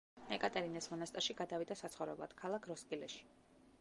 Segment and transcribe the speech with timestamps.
[0.35, 3.23] ეკატერინეს მონასტერში გადავიდა საცხოვრებლად, ქალაქ როსკილეში.